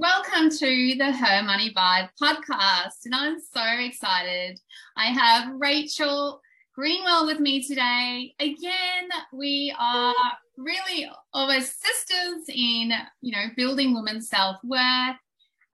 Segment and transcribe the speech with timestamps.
[0.00, 4.60] Welcome to the Her Money Vibe podcast, and I'm so excited.
[4.96, 6.40] I have Rachel
[6.72, 8.32] Greenwell with me today.
[8.38, 10.14] Again, we are
[10.56, 12.92] really almost sisters in,
[13.22, 15.16] you know, building women's self-worth.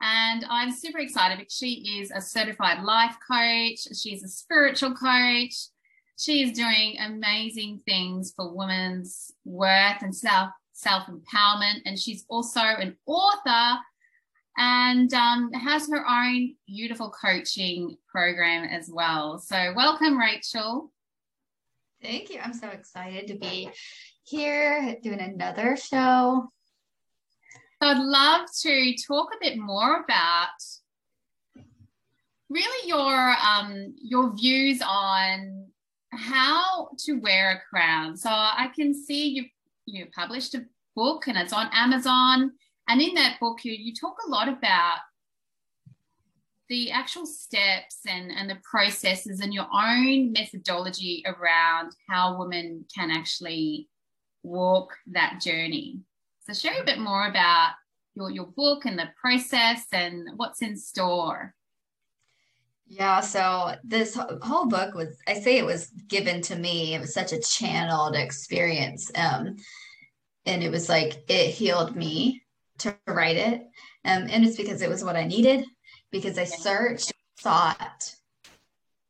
[0.00, 3.95] And I'm super excited because she is a certified life coach.
[3.95, 5.54] She's a spiritual coach.
[6.16, 11.82] She is doing amazing things for women's worth and self self empowerment.
[11.84, 13.80] And she's also an author
[14.57, 19.38] and um, has her own beautiful coaching program as well.
[19.38, 20.92] So, welcome, Rachel.
[22.02, 22.38] Thank you.
[22.42, 23.70] I'm so excited to be
[24.25, 26.51] here doing another show.
[27.83, 30.48] So I'd love to talk a bit more about
[32.48, 35.66] really your um, your views on
[36.12, 38.16] how to wear a crown.
[38.16, 39.45] So I can see you
[39.86, 40.64] you published a
[40.95, 42.52] book and it's on Amazon.
[42.88, 44.98] And in that book, you, you talk a lot about
[46.69, 53.11] the actual steps and, and the processes and your own methodology around how women can
[53.11, 53.89] actually
[54.42, 56.00] walk that journey.
[56.47, 57.73] So share a bit more about
[58.14, 61.55] your, your book and the process and what's in store.
[62.86, 66.95] Yeah, so this whole book was, I say it was given to me.
[66.95, 69.11] It was such a channeled experience.
[69.14, 69.56] Um,
[70.45, 72.44] and it was like it healed me
[72.78, 73.62] to write it.
[74.05, 75.64] Um, and it's because it was what I needed,
[76.11, 78.14] because I searched, sought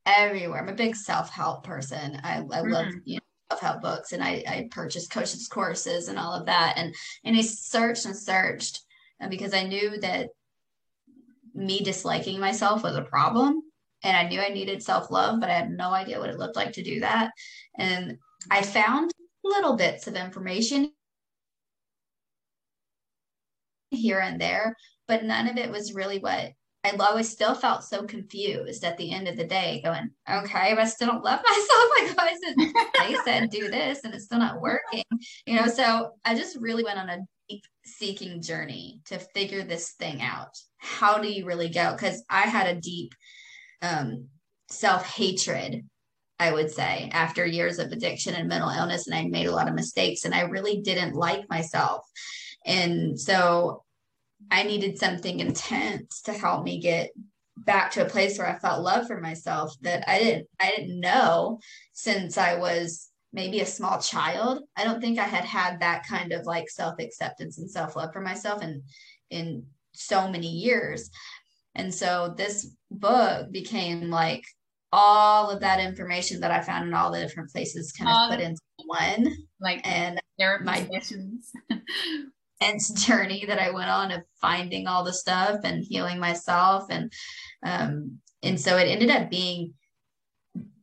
[0.06, 0.60] everywhere.
[0.60, 2.20] I'm a big self-help person.
[2.22, 2.70] I, I mm-hmm.
[2.70, 3.20] love you know
[3.50, 6.74] self-help books and I, I purchased coaches courses and all of that.
[6.76, 8.80] And and I searched and searched
[9.20, 10.30] and because I knew that
[11.54, 13.62] me disliking myself was a problem.
[14.02, 16.72] And I knew I needed self-love, but I had no idea what it looked like
[16.72, 17.30] to do that.
[17.78, 18.18] And
[18.50, 19.10] I found
[19.42, 20.92] little bits of information
[23.94, 24.76] here and there,
[25.08, 26.52] but none of it was really what
[26.84, 30.82] I always still felt so confused at the end of the day, going, okay, but
[30.82, 32.16] I still don't love myself.
[32.18, 32.54] Like I said,
[32.98, 35.02] they said do this and it's still not working.
[35.46, 39.92] You know, so I just really went on a deep seeking journey to figure this
[39.92, 40.58] thing out.
[40.76, 41.92] How do you really go?
[41.92, 43.14] Because I had a deep
[43.80, 44.28] um,
[44.68, 45.84] self-hatred
[46.40, 49.06] I would say, after years of addiction and mental illness.
[49.06, 52.04] And I made a lot of mistakes and I really didn't like myself.
[52.66, 53.83] And so
[54.50, 57.10] I needed something intense to help me get
[57.56, 61.00] back to a place where I felt love for myself that I didn't I didn't
[61.00, 61.60] know
[61.92, 64.62] since I was maybe a small child.
[64.76, 68.62] I don't think I had had that kind of like self-acceptance and self-love for myself
[68.62, 68.82] in
[69.30, 71.10] in so many years.
[71.74, 74.44] And so this book became like
[74.92, 78.44] all of that information that I found in all the different places kind of put
[78.44, 79.26] into one.
[79.60, 80.20] Like and
[80.62, 81.52] my sessions.
[82.60, 86.86] intense journey that I went on of finding all the stuff and healing myself.
[86.90, 87.12] And
[87.64, 89.74] um and so it ended up being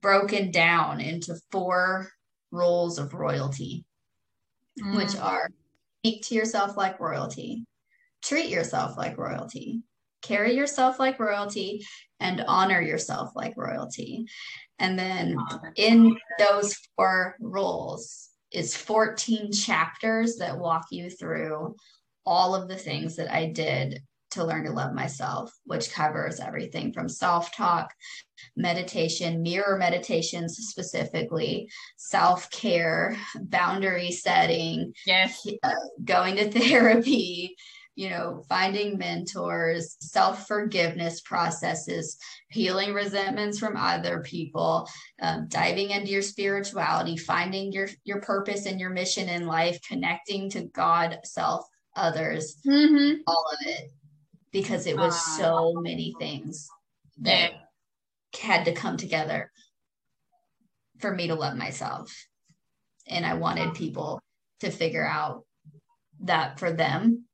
[0.02, 2.10] broken down into four
[2.52, 3.86] roles of royalty
[4.82, 4.98] mm.
[4.98, 5.50] which are
[6.00, 7.64] speak to yourself like royalty
[8.24, 9.84] treat yourself like royalty
[10.22, 11.86] carry yourself like royalty
[12.20, 14.26] and honor yourself like royalty.
[14.80, 15.36] And then
[15.76, 21.76] in those four roles is 14 chapters that walk you through
[22.26, 24.02] all of the things that I did
[24.32, 27.94] to learn to love myself, which covers everything from self talk,
[28.56, 35.46] meditation, mirror meditations specifically, self care, boundary setting, yes.
[35.64, 35.72] Uh,
[36.04, 37.56] going to therapy,
[37.96, 42.18] you know, finding mentors, self forgiveness processes,
[42.50, 44.88] healing resentments from other people,
[45.22, 50.50] um, diving into your spirituality, finding your your purpose and your mission in life, connecting
[50.52, 51.66] to God, self,
[51.96, 53.22] others, mm-hmm.
[53.28, 53.92] all of it,
[54.52, 56.70] because it was uh, so many things
[57.20, 57.52] that
[58.40, 59.52] had to come together
[61.00, 62.28] for me to love myself,
[63.08, 64.22] and I wanted people
[64.62, 65.44] to figure out
[66.22, 67.26] that for them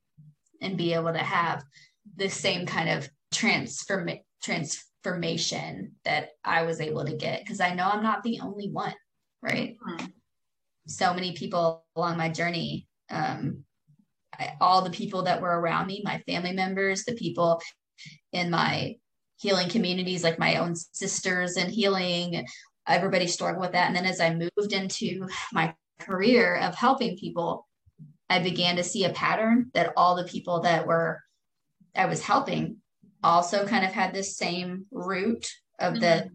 [0.62, 1.64] and be able to have
[2.16, 4.10] the same kind of transform
[4.42, 8.94] transformation that I was able to get because I know I'm not the only one,
[9.42, 9.76] right?
[9.88, 10.06] Mm-hmm.
[10.88, 13.64] So many people along my journey, um,
[14.38, 17.62] I, all the people that were around me, my family members, the people
[18.32, 18.96] in my
[19.38, 22.46] healing communities, like my own sisters in healing,
[22.88, 23.88] everybody struggled with that.
[23.88, 27.67] And then as I moved into my career of helping people,
[28.30, 31.22] I began to see a pattern that all the people that were
[31.96, 32.78] I was helping
[33.24, 35.48] also kind of had this same root
[35.80, 36.02] of mm-hmm.
[36.02, 36.28] that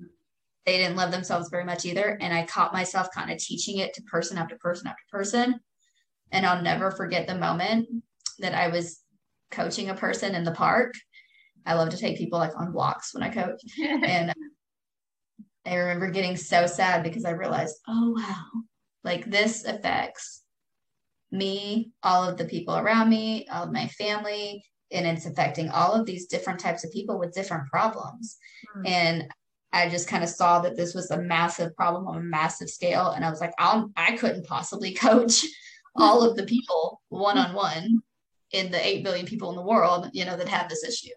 [0.67, 2.17] they didn't love themselves very much either.
[2.21, 5.61] And I caught myself kind of teaching it to person after person after person.
[6.31, 7.89] And I'll never forget the moment
[8.39, 9.01] that I was
[9.51, 10.95] coaching a person in the park.
[11.67, 13.61] I love to take people like on walks when I coach.
[13.83, 14.33] and
[15.65, 18.45] I remember getting so sad because I realized, oh wow,
[19.05, 20.42] like this affects
[21.33, 25.93] me, all of the people around me, all of my family, and it's affecting all
[25.93, 28.37] of these different types of people with different problems.
[28.77, 28.89] Mm.
[28.89, 29.35] And
[29.73, 33.11] I just kind of saw that this was a massive problem on a massive scale.
[33.11, 35.45] And I was like, I'll, I couldn't possibly coach
[35.97, 38.03] all of the people one on one
[38.53, 41.15] in the 8 billion people in the world, you know, that have this issue.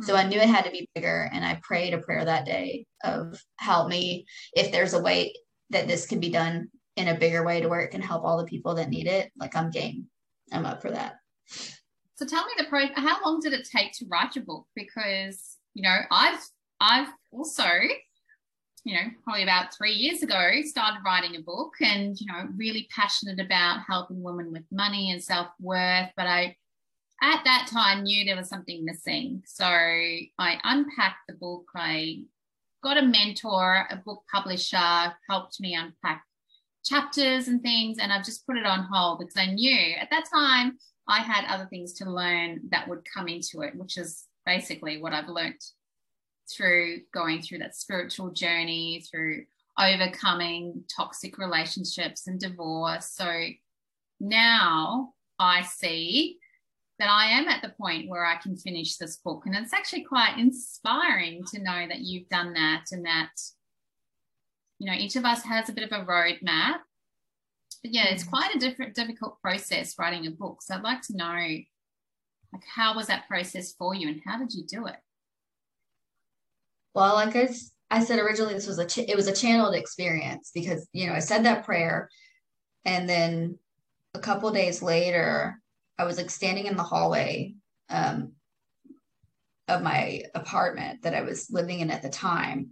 [0.00, 1.30] So I knew it had to be bigger.
[1.32, 5.32] And I prayed a prayer that day of help me if there's a way
[5.70, 8.36] that this can be done in a bigger way to where it can help all
[8.36, 9.32] the people that need it.
[9.36, 10.06] Like I'm game.
[10.52, 11.16] I'm up for that.
[12.16, 14.66] So tell me the pro how long did it take to write your book?
[14.74, 16.40] Because, you know, I've
[16.80, 17.64] I've also,
[18.84, 22.88] you know, probably about three years ago, started writing a book and, you know, really
[22.94, 26.10] passionate about helping women with money and self-worth.
[26.16, 26.56] But I
[27.22, 29.42] at that time knew there was something missing.
[29.46, 31.66] So I unpacked the book.
[31.74, 32.22] I
[32.82, 36.24] got a mentor, a book publisher, helped me unpack
[36.84, 37.98] chapters and things.
[37.98, 41.44] And I've just put it on hold because I knew at that time I had
[41.46, 45.60] other things to learn that would come into it, which is basically what I've learned
[46.54, 49.44] through going through that spiritual journey, through
[49.78, 53.10] overcoming toxic relationships and divorce.
[53.14, 53.30] So
[54.20, 56.38] now I see
[56.98, 59.44] that I am at the point where I can finish this book.
[59.46, 63.30] And it's actually quite inspiring to know that you've done that and that,
[64.82, 66.78] you know, each of us has a bit of a roadmap.
[67.84, 68.30] But yeah, it's mm.
[68.30, 70.60] quite a different, difficult process writing a book.
[70.60, 71.32] So I'd like to know,
[72.52, 74.96] like, how was that process for you and how did you do it?
[76.94, 77.48] Well, like I,
[77.92, 81.12] I said originally, this was a, ch- it was a channeled experience because, you know,
[81.12, 82.10] I said that prayer
[82.84, 83.60] and then
[84.14, 85.62] a couple days later,
[85.96, 87.54] I was like standing in the hallway
[87.88, 88.32] um,
[89.68, 92.70] of my apartment that I was living in at the time.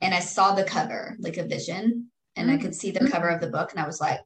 [0.00, 2.58] And I saw the cover, like a vision, and mm-hmm.
[2.58, 3.72] I could see the cover of the book.
[3.72, 4.20] And I was like,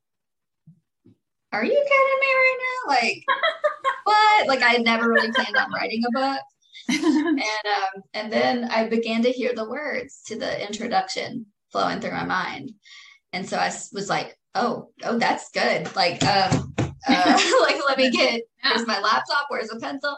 [1.52, 2.94] Are you kidding me right now?
[2.94, 3.24] Like,
[4.04, 4.48] what?
[4.48, 6.40] Like, I had never really planned on writing a book.
[6.88, 12.12] and um, and then I began to hear the words to the introduction flowing through
[12.12, 12.72] my mind.
[13.32, 15.94] And so I was like, oh, oh, that's good.
[15.94, 16.74] Like, um,
[17.08, 20.16] uh, like let me get here's my laptop where's a pencil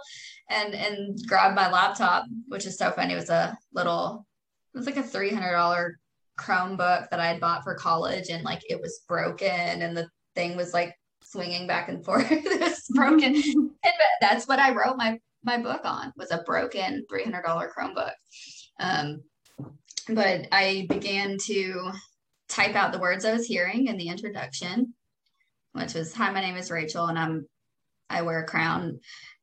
[0.50, 4.26] and and grab my laptop which is so funny it was a little
[4.74, 5.92] it was like a $300
[6.38, 9.48] chromebook that i had bought for college and like it was broken
[9.82, 10.92] and the thing was like
[11.22, 12.30] swinging back and forth.
[12.30, 13.42] It was broken.
[13.86, 18.12] And that's what i wrote my my book on was a broken $300 chromebook.
[18.80, 19.22] Um,
[20.08, 21.90] but i began to
[22.48, 24.94] type out the words i was hearing in the introduction
[25.72, 27.46] which was hi my name is rachel and i'm
[28.10, 29.00] i wear a crown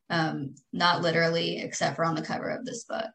[0.09, 3.11] um, not literally except for on the cover of this book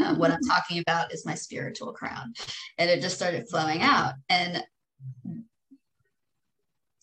[0.00, 2.32] uh, what i'm talking about is my spiritual crown
[2.78, 4.62] and it just started flowing out and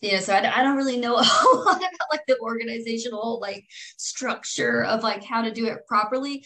[0.00, 3.38] you know so I, I don't really know a whole lot about like the organizational
[3.40, 3.64] like
[3.96, 6.44] structure of like how to do it properly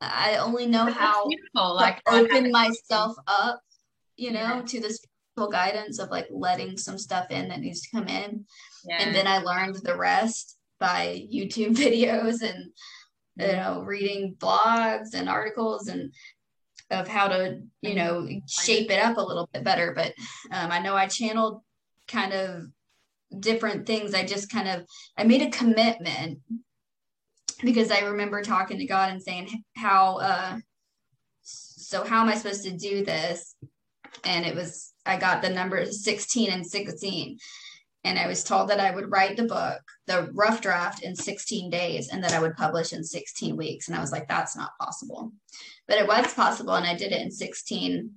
[0.00, 3.60] i only know how like open myself up
[4.16, 4.62] you know yeah.
[4.62, 5.04] to this
[5.48, 8.44] guidance of like letting some stuff in that needs to come in.
[8.84, 8.98] Yeah.
[9.00, 12.72] And then I learned the rest by YouTube videos and
[13.40, 16.12] you know reading blogs and articles and
[16.90, 19.92] of how to you know shape it up a little bit better.
[19.94, 20.12] But
[20.52, 21.62] um, i know i channeled
[22.08, 22.64] kind of
[23.38, 24.14] different things.
[24.14, 24.84] I just kind of
[25.16, 26.40] i made a commitment
[27.62, 30.58] because i remember talking to god and saying how uh
[31.42, 33.54] so how am i supposed to do this?
[34.24, 37.38] And it was I got the number 16 and 16
[38.04, 41.70] and I was told that I would write the book, the rough draft in 16
[41.70, 44.76] days and that I would publish in 16 weeks and I was like that's not
[44.80, 45.32] possible.
[45.86, 48.12] But it was possible and I did it in 16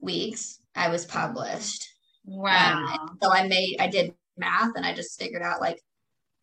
[0.00, 0.60] weeks.
[0.74, 1.88] I was published.
[2.24, 2.86] Wow.
[2.86, 5.80] Um, so I made I did math and I just figured out like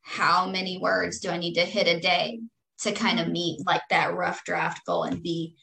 [0.02, 2.40] how many words do I need to hit a day
[2.82, 5.56] to kind of meet like that rough draft goal and be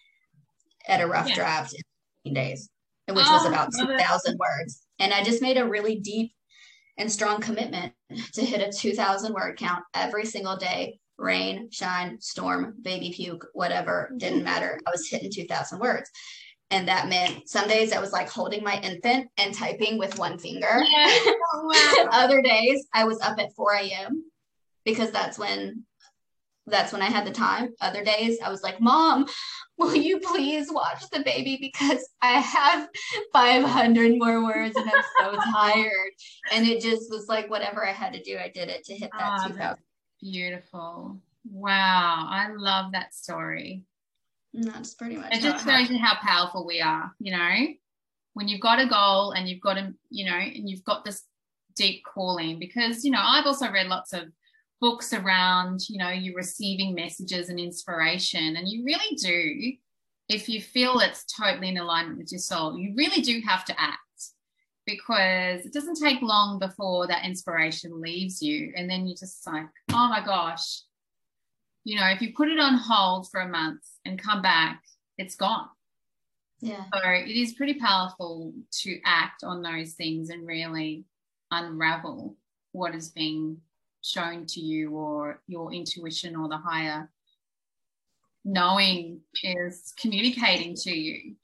[0.88, 1.34] at a rough yeah.
[1.34, 1.80] draft in
[2.24, 2.70] 16 days
[3.14, 4.82] which oh, was about 2,000 words.
[4.98, 6.32] And I just made a really deep
[6.98, 7.92] and strong commitment
[8.32, 14.12] to hit a 2,000 word count every single day rain, shine, storm, baby puke, whatever,
[14.16, 14.80] didn't matter.
[14.86, 16.10] I was hitting 2,000 words.
[16.70, 20.36] And that meant some days I was like holding my infant and typing with one
[20.36, 20.80] finger.
[20.80, 21.18] Yeah.
[21.54, 22.08] Oh, wow.
[22.12, 24.24] Other days I was up at 4 a.m.
[24.84, 25.84] because that's when
[26.66, 27.74] that's when I had the time.
[27.80, 29.26] Other days I was like, Mom,
[29.78, 32.88] will you please watch the baby because I have
[33.32, 36.12] 500 more words and I'm so tired.
[36.52, 39.10] And it just was like whatever I had to do, I did it to hit
[39.12, 39.78] that ah, 2000
[40.20, 41.20] Beautiful.
[41.50, 42.26] Wow.
[42.28, 43.84] I love that story.
[44.54, 47.66] And that's pretty much It just shows you how powerful we are, you know?
[48.32, 51.22] When you've got a goal and you've got a, you know, and you've got this
[51.74, 54.24] deep calling, because, you know, I've also read lots of
[54.80, 59.76] books around, you know, you're receiving messages and inspiration, and you really do
[60.28, 63.80] if you feel it's totally in alignment with your soul, you really do have to
[63.80, 64.00] act
[64.84, 68.72] because it doesn't take long before that inspiration leaves you.
[68.76, 70.82] And then you're just like, oh my gosh,
[71.84, 74.82] you know, if you put it on hold for a month and come back,
[75.18, 75.68] it's gone.
[76.60, 76.84] Yeah.
[76.92, 78.52] So it is pretty powerful
[78.82, 81.04] to act on those things and really
[81.50, 82.36] unravel
[82.72, 83.58] what is being
[84.06, 87.10] shown to you or your intuition or the higher
[88.46, 91.34] knowing is communicating to you.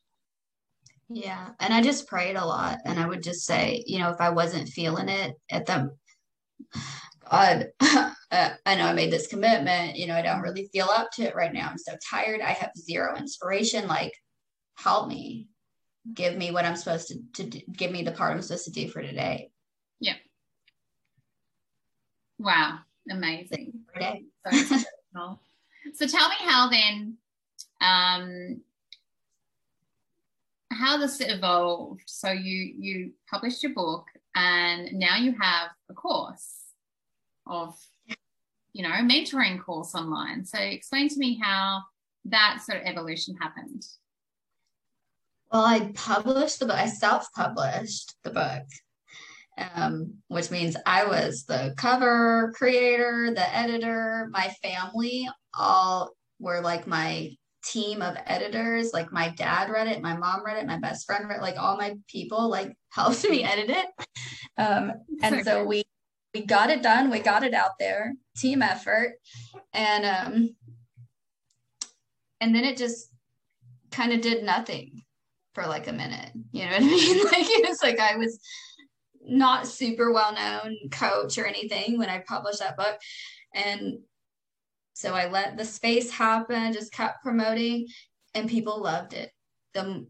[1.09, 1.51] Yeah.
[1.61, 2.79] And I just prayed a lot.
[2.85, 5.91] And I would just say, you know, if I wasn't feeling it at the,
[7.31, 9.97] God, uh, I know I made this commitment.
[9.97, 11.69] You know, I don't really feel up to it right now.
[11.69, 12.41] I'm so tired.
[12.41, 13.89] I have zero inspiration.
[13.89, 14.13] Like,
[14.77, 15.49] help me.
[16.15, 18.73] Give me what I'm supposed to, to do, give me the part I'm supposed to
[18.73, 19.52] do for today.
[22.43, 22.81] Wow.
[23.11, 23.73] Amazing.
[23.97, 25.39] So,
[25.95, 27.17] so tell me how then,
[27.81, 28.61] um,
[30.73, 32.03] how this evolved.
[32.07, 36.55] So you you published your book, and now you have a course
[37.47, 37.77] of,
[38.73, 40.45] you know, a mentoring course online.
[40.45, 41.83] So explain to me how
[42.25, 43.85] that sort of evolution happened.
[45.53, 46.77] Well, I published the book.
[46.77, 48.65] I self-published the book,
[49.59, 54.29] um, which means I was the cover creator, the editor.
[54.31, 57.31] My family all were like my
[57.65, 58.93] team of editors.
[58.93, 61.59] Like my dad read it, my mom read it, my best friend read it, like
[61.59, 63.87] all my people like helped me edit it.
[64.59, 64.93] Um,
[65.23, 65.85] and so we
[66.35, 69.15] we got it done, we got it out there, team effort.
[69.73, 70.57] And um
[72.41, 73.09] and then it just
[73.91, 75.03] kind of did nothing
[75.55, 76.31] for like a minute.
[76.51, 77.25] You know what I mean?
[77.27, 78.41] Like it was like I was
[79.27, 82.99] not super well known coach or anything when I published that book.
[83.55, 83.99] And
[84.95, 87.87] so I let the space happen, just kept promoting,
[88.35, 89.31] and people loved it.
[89.75, 90.07] The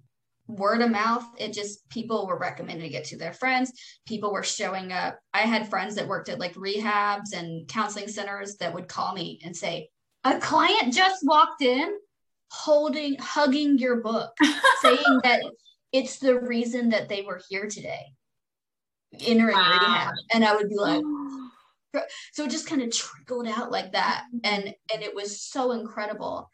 [0.49, 3.73] word of mouth, it just people were recommending it to their friends.
[4.07, 5.19] People were showing up.
[5.33, 9.41] I had friends that worked at like rehabs and counseling centers that would call me
[9.45, 9.89] and say,
[10.25, 11.97] A client just walked in
[12.51, 14.33] holding, hugging your book,
[14.83, 15.43] saying that
[15.93, 18.13] it's the reason that they were here today
[19.21, 19.79] entering wow.
[19.81, 20.15] rehab.
[20.33, 21.03] And I would be like,
[22.33, 24.25] so it just kind of trickled out like that.
[24.45, 26.51] And and it was so incredible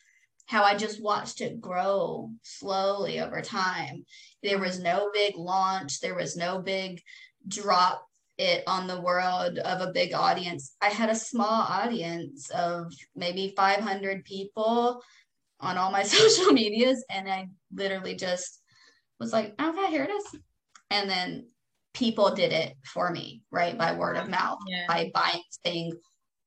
[0.47, 4.05] how i just watched it grow slowly over time.
[4.43, 6.00] There was no big launch.
[6.00, 7.03] There was no big
[7.47, 8.05] drop
[8.38, 10.75] it on the world of a big audience.
[10.81, 15.03] I had a small audience of maybe 500 people
[15.61, 17.05] on all my social medias.
[17.11, 18.62] And i literally just
[19.21, 20.41] was like okay here it is.
[20.91, 21.49] And then
[21.99, 23.76] people did it for me, right?
[23.76, 24.85] By word of mouth, yeah.
[24.87, 25.93] by buying, saying,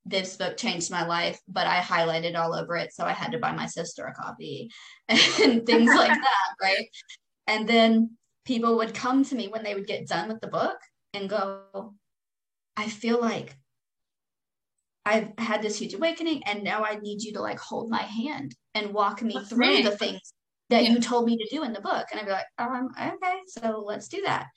[0.05, 2.91] this book changed my life, but I highlighted all over it.
[2.93, 4.71] So I had to buy my sister a copy
[5.09, 6.87] and things like that, right?
[7.45, 10.77] And then people would come to me when they would get done with the book
[11.13, 11.93] and go,
[12.75, 13.55] I feel like
[15.05, 18.55] I've had this huge awakening and now I need you to like hold my hand
[18.73, 20.33] and walk me That's through the things
[20.69, 20.91] that yeah.
[20.91, 22.07] you told me to do in the book.
[22.11, 24.47] And I'd be like, um, okay, so let's do that.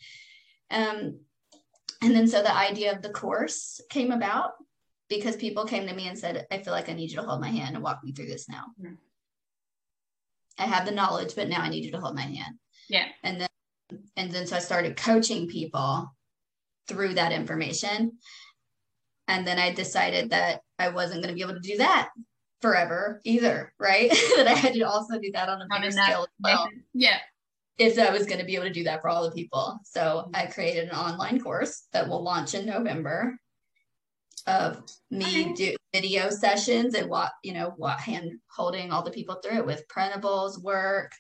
[0.75, 1.21] Um,
[2.02, 4.52] and then so the idea of the course came about
[5.09, 7.40] because people came to me and said, I feel like I need you to hold
[7.40, 8.64] my hand and walk me through this now.
[8.81, 8.95] Mm-hmm.
[10.59, 12.57] I have the knowledge, but now I need you to hold my hand.
[12.88, 13.07] Yeah.
[13.23, 13.49] And then
[14.16, 16.12] and then so I started coaching people
[16.88, 18.19] through that information.
[19.28, 22.11] And then I decided that I wasn't going to be able to do that
[22.61, 24.11] forever either, right?
[24.37, 26.26] that I had to also do that on a bigger scale.
[26.40, 26.69] Well.
[26.93, 27.19] Yeah
[27.78, 29.78] if I was going to be able to do that for all the people.
[29.85, 33.37] So I created an online course that will launch in November
[34.47, 39.37] of me do video sessions and what you know what hand holding all the people
[39.37, 41.12] through it with printables work.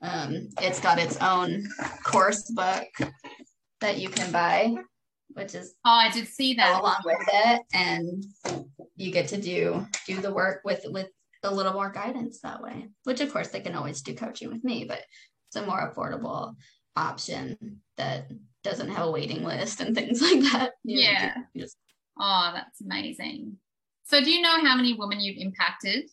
[0.00, 1.66] Um, it's got its own
[2.04, 2.86] course book
[3.80, 4.76] that you can buy,
[5.30, 8.24] which is oh I did see that along with it, and
[8.96, 11.08] you get to do do the work with with
[11.42, 12.88] a little more guidance that way.
[13.04, 15.00] Which of course they can always do coaching with me, but
[15.48, 16.54] it's a more affordable
[16.94, 18.30] option that
[18.62, 20.72] doesn't have a waiting list and things like that.
[20.84, 21.34] You yeah.
[21.56, 21.76] just...
[22.20, 23.56] Oh, that's amazing.
[24.04, 26.10] So, do you know how many women you've impacted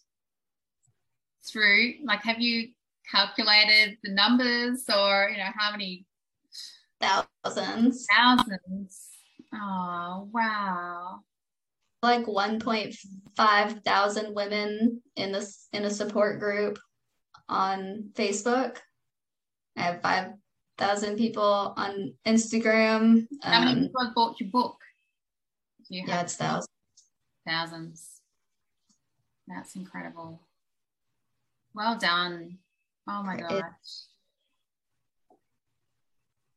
[1.49, 1.95] through?
[2.03, 2.69] Like, have you
[3.09, 6.05] calculated the numbers or, you know, how many?
[7.01, 8.05] Thousands.
[8.15, 9.09] Thousands.
[9.53, 11.19] Oh, wow.
[12.01, 16.79] like 1.5 thousand women in this in a support group
[17.49, 18.77] on Facebook.
[19.77, 23.27] I have 5,000 people on Instagram.
[23.41, 24.77] How many um, people have bought your book?
[25.89, 26.67] You yeah, it's thousands.
[27.47, 28.21] Thousands.
[29.47, 30.41] That's incredible.
[31.73, 32.57] Well done.
[33.07, 33.61] Oh my gosh.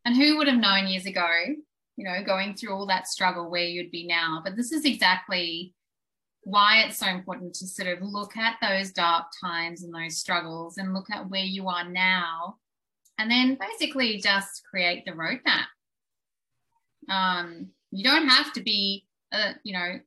[0.05, 1.29] And who would have known years ago,
[1.97, 4.41] you know, going through all that struggle where you'd be now?
[4.43, 5.75] But this is exactly
[6.45, 10.79] why it's so important to sort of look at those dark times and those struggles
[10.79, 12.57] and look at where you are now
[13.19, 15.67] and then basically just create the roadmap.
[17.13, 20.01] Um, you don't have to be, a, you know,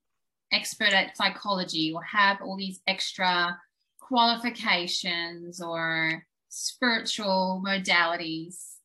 [0.52, 3.58] expert at psychology or have all these extra
[4.00, 8.76] qualifications or spiritual modalities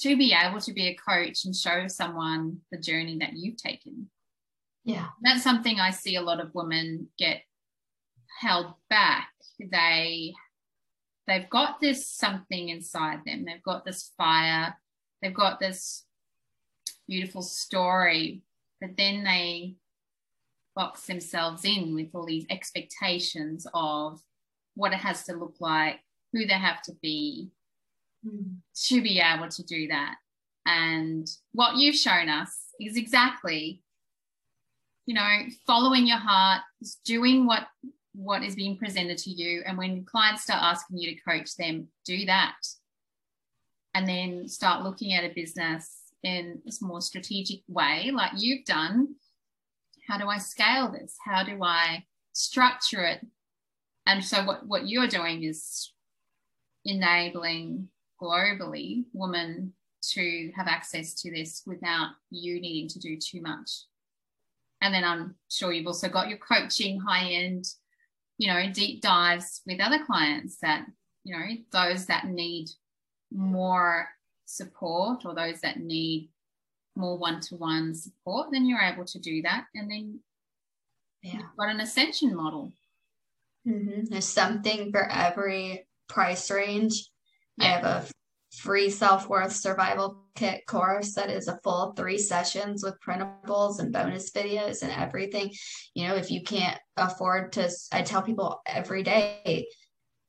[0.00, 4.08] to be able to be a coach and show someone the journey that you've taken.
[4.84, 5.08] Yeah.
[5.22, 7.42] That's something I see a lot of women get
[8.40, 9.28] held back.
[9.58, 10.32] They
[11.30, 13.44] they've got this something inside them.
[13.44, 14.76] They've got this fire.
[15.22, 16.04] They've got this
[17.06, 18.42] beautiful story,
[18.80, 19.76] but then they
[20.74, 24.20] box themselves in with all these expectations of
[24.74, 26.00] what it has to look like,
[26.32, 27.50] who they have to be
[28.26, 28.56] mm.
[28.86, 30.16] to be able to do that.
[30.66, 33.82] And what you've shown us is exactly,
[35.06, 36.62] you know, following your heart,
[37.04, 37.66] doing what
[38.14, 39.62] what is being presented to you.
[39.66, 42.56] And when clients start asking you to coach them, do that.
[43.94, 49.14] And then start looking at a business in a more strategic way, like you've done.
[50.08, 51.16] How do I scale this?
[51.24, 53.26] How do I structure it
[54.06, 55.92] and so what, what you're doing is
[56.84, 57.88] enabling
[58.20, 59.72] globally women
[60.12, 63.70] to have access to this without you needing to do too much.
[64.82, 67.66] And then I'm sure you've also got your coaching high end,
[68.40, 70.86] you know, deep dives with other clients that,
[71.24, 72.68] you know, those that need
[73.30, 74.08] more
[74.46, 76.30] support or those that need
[76.96, 79.66] more one-to-one support, then you're able to do that.
[79.74, 80.20] And then
[81.22, 81.34] yeah.
[81.34, 82.72] you've got an ascension model
[83.66, 84.04] Mm-hmm.
[84.06, 87.10] There's something for every price range.
[87.56, 87.64] Yeah.
[87.64, 88.06] I have a
[88.52, 93.92] free self worth survival kit course that is a full three sessions with printables and
[93.92, 95.52] bonus videos and everything.
[95.94, 99.66] You know, if you can't afford to, I tell people every day,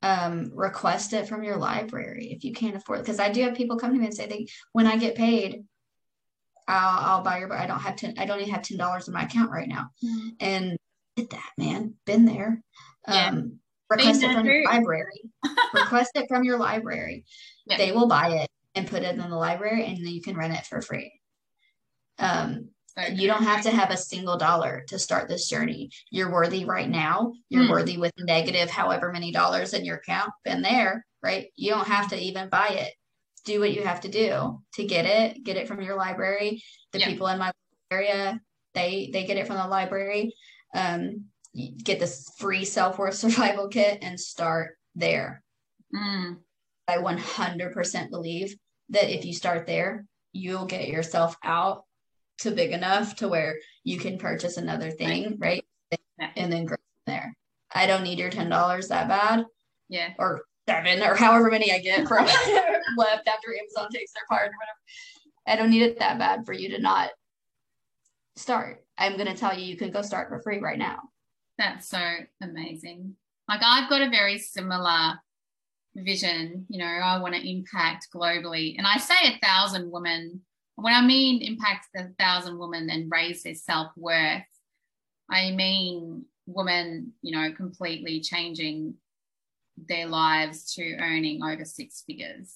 [0.04, 3.78] um, request it from your library if you can't afford because I do have people
[3.78, 5.64] come to me and say they when I get paid,
[6.68, 7.48] I'll, I'll buy your.
[7.48, 7.60] Book.
[7.60, 8.16] I don't have ten.
[8.18, 10.30] I don't even have ten dollars in my account right now, mm-hmm.
[10.40, 10.78] and
[11.16, 11.96] did that man.
[12.06, 12.62] Been there.
[13.08, 13.28] Yeah.
[13.30, 15.22] Um, request it from your library.
[15.74, 17.26] request it from your library.
[17.72, 17.78] Yeah.
[17.78, 20.54] They will buy it and put it in the library, and then you can rent
[20.54, 21.12] it for free.
[22.20, 23.14] Um, okay.
[23.14, 25.90] You don't have to have a single dollar to start this journey.
[26.10, 27.34] You're worthy right now.
[27.50, 27.72] You're hmm.
[27.72, 30.32] worthy with negative however many dollars in your account.
[30.44, 31.48] Been there, right?
[31.56, 32.94] You don't have to even buy it.
[33.46, 35.44] Do what you have to do to get it.
[35.44, 36.62] Get it from your library.
[36.92, 37.52] The people in my
[37.90, 38.40] area,
[38.74, 40.36] they they get it from the library.
[40.76, 41.26] Um,
[41.84, 45.42] get this free self worth survival kit and start there.
[45.96, 46.38] Mm.
[46.92, 48.56] I 100% believe
[48.90, 51.86] that if you start there, you'll get yourself out
[52.40, 55.64] to big enough to where you can purchase another thing, right?
[56.36, 57.34] And then grow from there.
[57.74, 59.46] I don't need your $10 that bad.
[59.90, 60.10] Yeah.
[60.20, 62.26] Or seven or however many I get from
[62.98, 65.48] left after Amazon takes their part or whatever.
[65.48, 67.10] I don't need it that bad for you to not
[68.36, 68.84] start.
[68.98, 71.00] I'm going to tell you, you can go start for free right now.
[71.58, 72.02] That's so
[72.42, 73.16] amazing.
[73.48, 75.16] Like I've got a very similar
[75.96, 76.66] vision.
[76.70, 78.78] You know, I want to impact globally.
[78.78, 80.42] And I say a thousand women.
[80.76, 84.44] When I mean impact a thousand women and raise their self-worth,
[85.30, 88.96] I mean women, you know, completely changing
[89.78, 92.54] their lives to earning over six figures.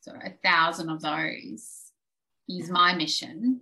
[0.00, 1.92] So a thousand of those
[2.48, 3.60] is my mission.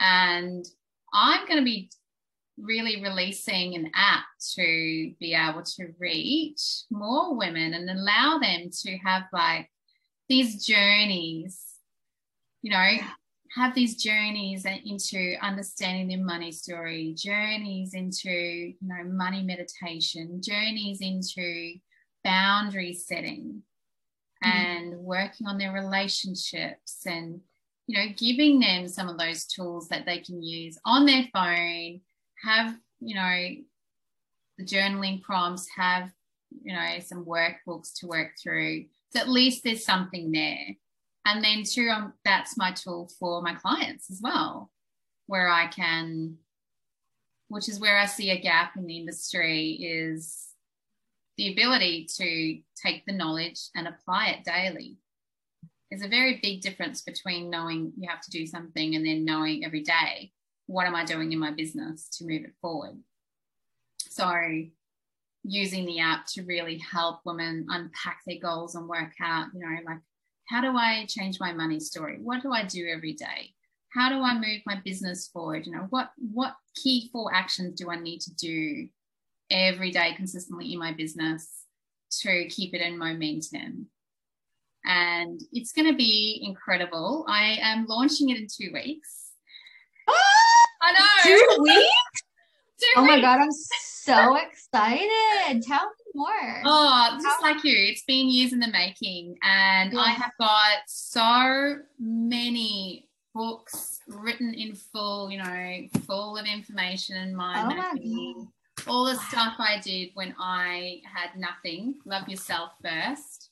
[0.00, 0.66] And
[1.12, 1.90] I'm going to be
[2.62, 8.96] really releasing an app to be able to reach more women and allow them to
[8.98, 9.68] have like
[10.28, 11.60] these journeys,
[12.62, 12.90] you know,
[13.56, 21.00] have these journeys into understanding their money story, journeys into, you know, money meditation, journeys
[21.00, 21.74] into
[22.24, 23.62] boundary setting
[24.44, 24.58] mm-hmm.
[24.58, 27.40] and working on their relationships and
[27.86, 32.00] you know giving them some of those tools that they can use on their phone
[32.42, 33.48] have, you know,
[34.58, 36.10] the journaling prompts, have,
[36.62, 38.86] you know, some workbooks to work through.
[39.12, 40.76] So at least there's something there.
[41.24, 44.70] And then too, um, that's my tool for my clients as well,
[45.26, 46.38] where I can
[47.52, 50.48] which is where I see a gap in the industry, is
[51.36, 54.96] the ability to take the knowledge and apply it daily.
[55.90, 59.66] There's a very big difference between knowing you have to do something and then knowing
[59.66, 60.32] every day,
[60.72, 62.98] what am I doing in my business to move it forward?
[63.98, 64.32] So,
[65.44, 69.76] using the app to really help women unpack their goals and work out, you know,
[69.84, 69.98] like,
[70.48, 72.18] how do I change my money story?
[72.20, 73.54] What do I do every day?
[73.90, 75.66] How do I move my business forward?
[75.66, 78.88] You know, what what key four actions do I need to do
[79.50, 81.64] every day consistently in my business
[82.22, 83.88] to keep it in momentum?
[84.84, 87.24] And it's going to be incredible.
[87.28, 89.21] I am launching it in two weeks.
[90.82, 91.56] I know.
[91.56, 92.22] Two weeks?
[92.82, 93.14] two oh weeks.
[93.14, 95.62] my God, I'm so excited.
[95.62, 96.62] Tell me more.
[96.64, 99.36] Oh, just How- like you, it's been years in the making.
[99.42, 100.00] And yeah.
[100.00, 107.36] I have got so many books written in full, you know, full of information and
[107.36, 108.48] mind oh mapping.
[108.88, 109.24] All the wow.
[109.28, 111.94] stuff I did when I had nothing.
[112.04, 113.50] Love yourself first.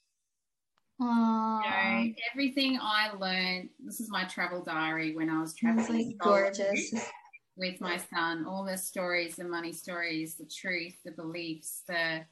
[1.01, 2.05] Aww.
[2.05, 3.71] You know, everything I learned.
[3.83, 6.09] This is my travel diary when I was traveling.
[6.09, 6.95] Like gorgeous.
[7.57, 12.25] With my son, all the stories, the money stories, the truth, the beliefs, the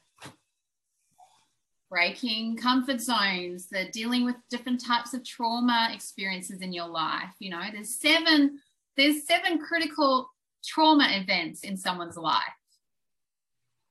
[1.89, 7.33] breaking comfort zones, the dealing with different types of trauma experiences in your life.
[7.39, 8.59] You know, there's seven,
[8.95, 10.29] there's seven critical
[10.65, 12.41] trauma events in someone's life.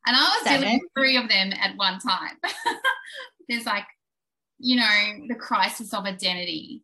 [0.06, 0.60] And I was seven.
[0.62, 2.36] dealing with three of them at one time.
[3.48, 3.84] there's like,
[4.58, 6.82] you know, the crisis of identity,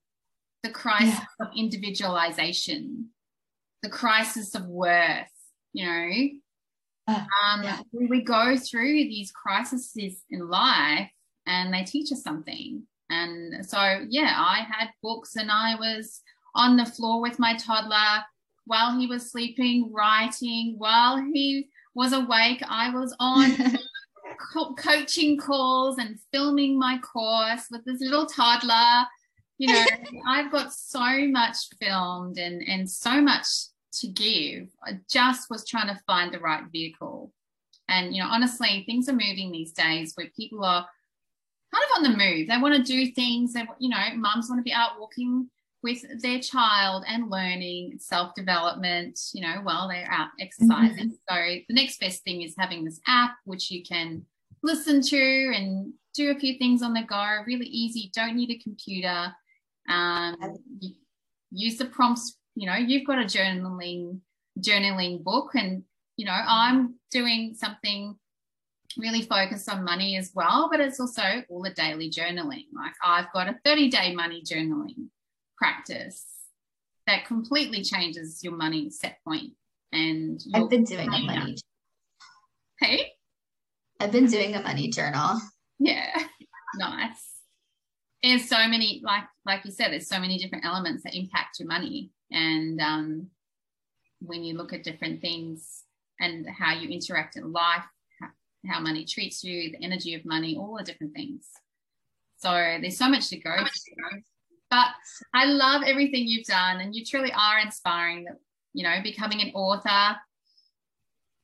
[0.62, 1.46] the crisis yeah.
[1.46, 3.10] of individualization,
[3.82, 5.28] the crisis of worth,
[5.72, 6.28] you know,
[7.06, 7.80] uh, um, yeah.
[7.92, 9.92] we go through these crises
[10.30, 11.10] in life
[11.46, 12.82] and they teach us something.
[13.10, 16.22] And so, yeah, I had books and I was
[16.54, 18.24] on the floor with my toddler
[18.66, 20.76] while he was sleeping, writing.
[20.78, 23.50] While he was awake, I was on
[24.76, 29.06] coaching calls and filming my course with this little toddler.
[29.58, 29.84] You know,
[30.28, 33.46] I've got so much filmed and, and so much
[34.00, 34.68] to give.
[34.84, 37.32] I just was trying to find the right vehicle.
[37.88, 40.86] And, you know, honestly, things are moving these days where people are
[41.72, 42.48] kind of on the move.
[42.48, 43.52] They want to do things.
[43.52, 45.50] They, you know, mums want to be out walking
[45.84, 51.10] with their child and learning self development, you know, while they're out exercising.
[51.10, 51.34] Mm-hmm.
[51.34, 54.24] So the next best thing is having this app, which you can
[54.64, 57.38] listen to and do a few things on the go.
[57.46, 58.10] Really easy.
[58.14, 59.32] Don't need a computer.
[59.88, 60.36] Um,
[61.50, 64.20] use the prompts you know you've got a journaling
[64.60, 65.82] journaling book and
[66.16, 68.16] you know i'm doing something
[68.96, 73.32] really focused on money as well but it's also all the daily journaling like i've
[73.32, 75.08] got a 30 day money journaling
[75.56, 76.24] practice
[77.06, 79.52] that completely changes your money set point
[79.92, 81.56] and i've been doing a money
[82.80, 83.12] hey?
[84.00, 85.40] I've been doing a money journal.
[85.78, 86.10] Yeah.
[86.76, 87.38] Nice.
[88.20, 91.68] There's so many like like you said there's so many different elements that impact your
[91.68, 92.10] money.
[92.32, 93.28] And um,
[94.20, 95.84] when you look at different things
[96.18, 97.84] and how you interact in life,
[98.20, 98.26] how,
[98.68, 101.46] how money treats you, the energy of money, all the different things.
[102.38, 104.22] So there's so much to go through.
[104.74, 104.88] But
[105.32, 108.24] I love everything you've done, and you truly are inspiring.
[108.24, 108.38] That
[108.72, 110.16] you know, becoming an author,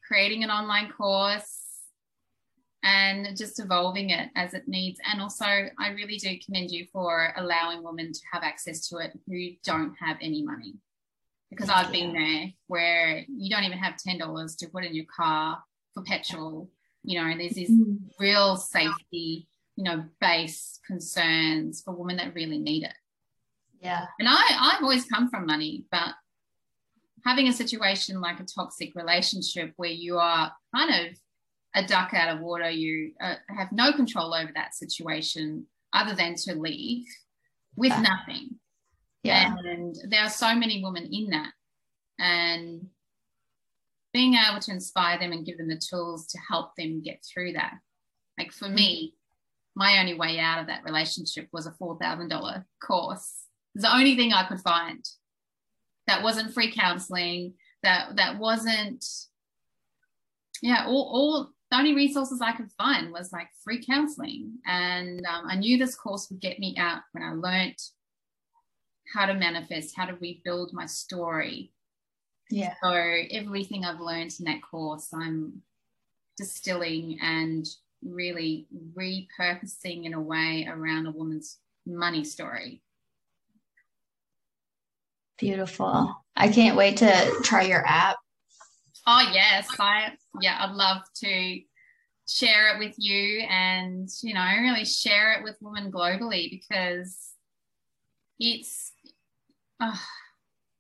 [0.07, 1.61] creating an online course,
[2.83, 4.99] and just evolving it as it needs.
[5.11, 9.13] And also, I really do commend you for allowing women to have access to it
[9.29, 10.75] who don't have any money.
[11.51, 12.03] Because Thank I've you.
[12.03, 15.63] been there where you don't even have $10 to put in your car
[15.95, 16.69] for petrol.
[17.05, 17.99] You know, and there's these mm.
[18.19, 22.93] real safety, you know, base concerns for women that really need it.
[23.81, 24.07] Yeah.
[24.19, 26.15] And I, I've always come from money, but
[27.25, 31.17] having a situation like a toxic relationship where you are kind of
[31.75, 36.35] a duck out of water, you uh, have no control over that situation other than
[36.35, 37.07] to leave
[37.77, 38.03] with yeah.
[38.03, 38.51] nothing.
[39.23, 39.55] Yeah.
[39.65, 41.53] And there are so many women in that.
[42.19, 42.87] And
[44.13, 47.53] being able to inspire them and give them the tools to help them get through
[47.53, 47.75] that.
[48.39, 49.15] Like for me,
[49.77, 53.45] my only way out of that relationship was a $4,000 course.
[53.75, 55.05] It's the only thing I could find
[56.07, 59.05] that wasn't free counseling, that that wasn't
[60.63, 64.59] yeah, all, all the only resources I could find was like free counseling.
[64.67, 67.81] And um, I knew this course would get me out when I learnt
[69.15, 71.73] how to manifest, how to rebuild my story.
[72.51, 72.75] Yeah.
[72.83, 75.63] So everything I've learned in that course, I'm
[76.37, 77.67] distilling and
[78.03, 82.83] really repurposing in a way around a woman's money story.
[85.41, 86.23] Beautiful.
[86.37, 88.17] I can't wait to try your app.
[89.07, 91.61] Oh yes, I yeah, I'd love to
[92.29, 97.33] share it with you and you know really share it with women globally because
[98.39, 98.93] it's
[99.81, 100.01] oh,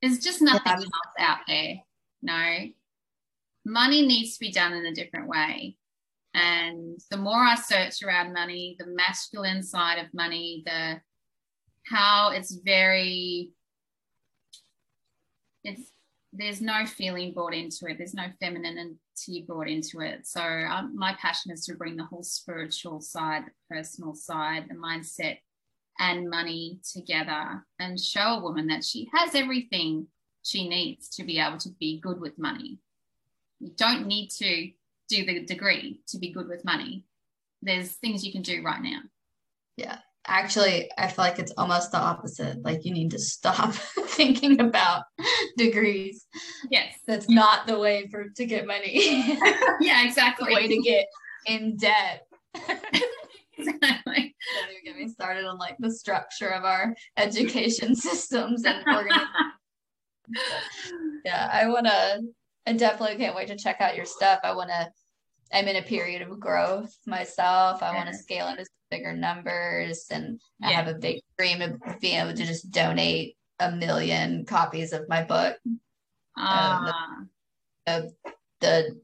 [0.02, 0.74] there's just nothing yeah.
[0.74, 1.76] else out there.
[2.22, 2.68] No,
[3.64, 5.76] money needs to be done in a different way.
[6.34, 11.00] And the more I search around money, the masculine side of money, the
[11.86, 13.52] how it's very
[15.64, 15.92] it's
[16.32, 17.98] there's no feeling brought into it.
[17.98, 20.26] There's no femininity brought into it.
[20.26, 24.76] So um, my passion is to bring the whole spiritual side the personal side the
[24.76, 25.38] mindset
[25.98, 30.06] and money together and show a woman that she has everything
[30.42, 32.78] she needs to be able to be good with money.
[33.58, 34.70] You don't need to
[35.08, 37.04] do the degree to be good with money.
[37.60, 39.00] There's things you can do right now.
[39.76, 39.98] Yeah
[40.30, 42.62] actually i feel like it's almost the opposite.
[42.64, 43.72] Like you need to stop
[44.06, 45.02] thinking about
[45.58, 46.26] degrees.
[46.70, 46.94] Yes.
[47.06, 49.38] That's not the way for to get money.
[49.80, 50.48] Yeah exactly.
[50.50, 51.06] The way to get
[51.46, 52.26] in debt.
[53.58, 54.34] Exactly.
[54.54, 58.82] Don't even get me started on like the structure of our education systems and
[61.26, 62.22] yeah i want to
[62.66, 64.40] i definitely can't wait to check out your stuff.
[64.44, 64.88] I want to
[65.52, 70.40] i'm in a period of growth myself i want to scale into bigger numbers and
[70.58, 70.68] yeah.
[70.68, 75.08] I have a big dream of being able to just donate a million copies of
[75.08, 75.56] my book.
[76.36, 77.22] Ah.
[77.86, 78.12] the,
[78.60, 79.00] the,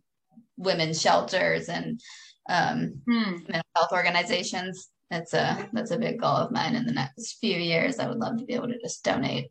[0.58, 2.00] women's shelters and
[2.48, 3.32] um, hmm.
[3.46, 4.88] mental health organizations.
[5.10, 7.98] That's a that's a big goal of mine in the next few years.
[7.98, 9.50] I would love to be able to just donate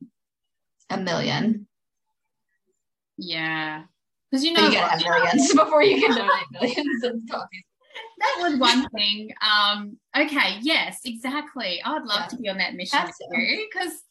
[0.89, 1.67] a million.
[3.17, 3.83] Yeah,
[4.35, 7.63] because you know you gotta have millions before you can donate millions of copies
[8.17, 9.31] that was one thing.
[9.41, 11.81] Um, okay, yes, exactly.
[11.83, 12.27] I'd love yeah.
[12.27, 14.01] to be on that mission with because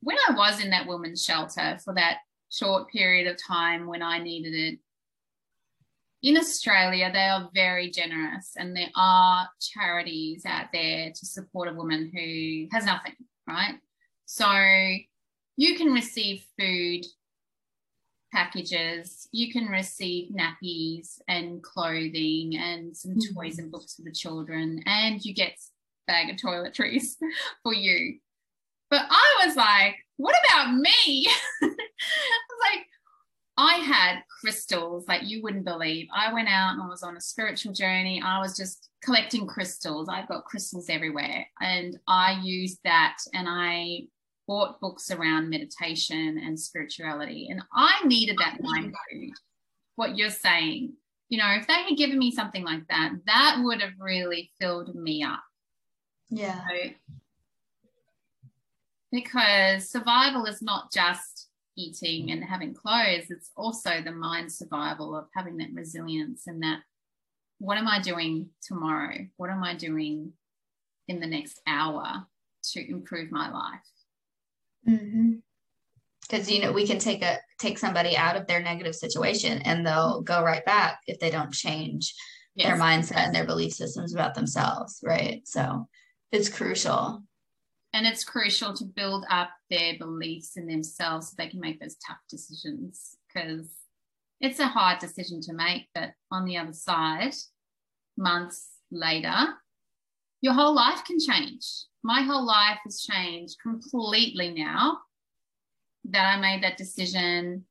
[0.00, 2.18] when I was in that women's shelter for that
[2.50, 4.78] short period of time when I needed it,
[6.22, 11.74] in Australia, they are very generous and there are charities out there to support a
[11.74, 13.14] woman who has nothing,
[13.48, 13.74] right?
[14.26, 14.48] So
[15.56, 17.04] you can receive food
[18.32, 23.34] packages, you can receive nappies and clothing and some mm-hmm.
[23.38, 25.58] toys and books for the children, and you get
[26.06, 27.16] bag of toiletries
[27.62, 28.18] for you.
[28.90, 31.28] But I was like, what about me?
[31.62, 32.86] I was like,
[33.56, 36.08] I had crystals like you wouldn't believe.
[36.14, 38.22] I went out and I was on a spiritual journey.
[38.24, 40.08] I was just collecting crystals.
[40.08, 41.46] I've got crystals everywhere.
[41.60, 44.04] And I used that and I
[44.46, 47.48] bought books around meditation and spirituality.
[47.50, 49.32] And I needed that mind food,
[49.96, 50.94] what you're saying.
[51.28, 54.94] You know, if they had given me something like that, that would have really filled
[54.94, 55.42] me up.
[56.28, 56.60] Yeah.
[56.68, 56.90] So,
[59.10, 65.26] because survival is not just eating and having clothes, it's also the mind survival of
[65.34, 66.80] having that resilience and that
[67.58, 69.26] what am I doing tomorrow?
[69.36, 70.32] What am I doing
[71.06, 72.26] in the next hour
[72.72, 73.80] to improve my life?
[74.88, 75.32] Mm-hmm.
[76.22, 79.86] Because you know we can take a take somebody out of their negative situation and
[79.86, 82.14] they'll go right back if they don't change
[82.54, 82.66] yes.
[82.66, 85.42] their mindset and their belief systems about themselves, right?
[85.44, 85.88] So
[86.30, 87.22] it's crucial.
[87.92, 91.96] And it's crucial to build up their beliefs in themselves so they can make those
[91.96, 93.68] tough decisions because
[94.40, 95.88] it's a hard decision to make.
[95.94, 97.34] But on the other side,
[98.16, 99.34] months later,
[100.42, 101.64] your whole life can change
[102.02, 104.98] my whole life has changed completely now
[106.06, 107.64] that I made that decision.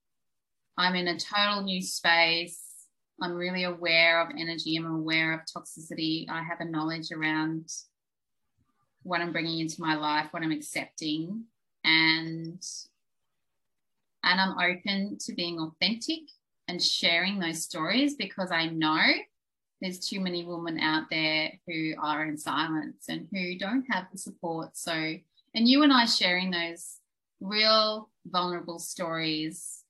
[0.77, 2.61] I'm in a total new space.
[3.21, 4.77] I'm really aware of energy.
[4.77, 6.29] I'm aware of toxicity.
[6.29, 7.69] I have a knowledge around
[9.03, 11.43] what I'm bringing into my life, what I'm accepting,
[11.83, 12.63] and
[14.23, 16.21] and I'm open to being authentic
[16.67, 19.01] and sharing those stories because I know
[19.81, 24.17] there's too many women out there who are in silence and who don't have the
[24.17, 24.77] support.
[24.77, 26.97] So, and you and I sharing those
[27.39, 29.83] real vulnerable stories,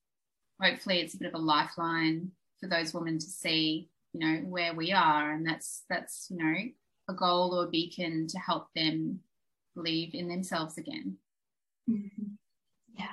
[0.61, 4.73] hopefully it's a bit of a lifeline for those women to see, you know, where
[4.73, 5.31] we are.
[5.31, 6.55] And that's, that's, you know,
[7.09, 9.19] a goal or a beacon to help them
[9.75, 11.17] believe in themselves again.
[11.89, 12.27] Mm-hmm.
[12.97, 13.05] Yeah.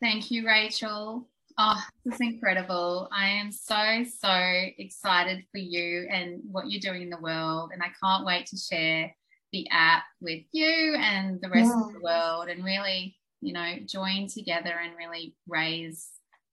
[0.00, 1.26] Thank you, Rachel.
[1.58, 3.08] Oh, this is incredible.
[3.12, 4.38] I am so, so
[4.78, 7.70] excited for you and what you're doing in the world.
[7.72, 9.14] And I can't wait to share
[9.52, 11.82] the app with you and the rest yeah.
[11.82, 16.08] of the world and really, you know, join together and really raise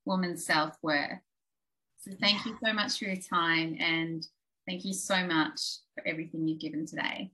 [0.05, 1.19] women's self worth.
[1.99, 4.25] So thank you so much for your time and
[4.67, 5.59] thank you so much
[5.95, 7.31] for everything you've given today.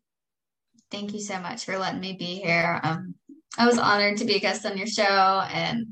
[0.89, 2.79] Thank you so much for letting me be here.
[2.83, 3.13] Um,
[3.59, 5.03] I was honored to be a guest on your show
[5.51, 5.85] and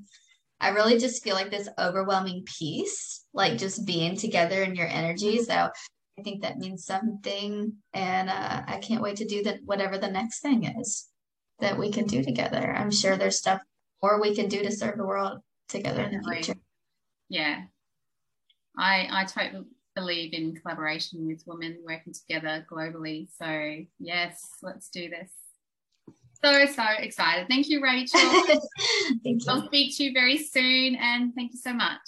[0.60, 5.44] I really just feel like this overwhelming peace, like just being together in your energy.
[5.44, 7.74] So I think that means something.
[7.94, 11.08] And uh, I can't wait to do that, whatever the next thing is
[11.60, 12.74] that we can do together.
[12.74, 13.62] I'm sure there's stuff
[14.02, 15.40] more we can do to serve the world
[15.70, 16.56] together in the future.
[17.30, 17.64] Yeah.
[18.78, 19.66] I, I totally
[19.96, 23.28] believe in collaboration with women working together globally.
[23.42, 25.32] So, yes, let's do this.
[26.44, 27.48] So, so excited.
[27.48, 28.20] Thank you, Rachel.
[29.24, 29.46] thank you.
[29.48, 32.00] I'll speak to you very soon and thank you so much.